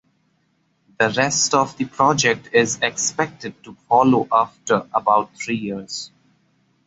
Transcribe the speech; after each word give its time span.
The 0.97 1.11
rest 1.15 1.53
of 1.53 1.77
the 1.77 1.85
project 1.85 2.49
is 2.53 2.79
expected 2.81 3.63
to 3.63 3.75
follow 3.87 4.27
after 4.31 4.87
about 4.95 5.35
three 5.37 5.57
years. 5.57 6.09